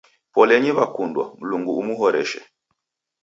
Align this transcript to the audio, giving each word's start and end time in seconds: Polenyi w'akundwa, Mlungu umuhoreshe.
Polenyi 0.35 0.71
w'akundwa, 0.77 1.23
Mlungu 1.39 1.71
umuhoreshe. 1.81 2.39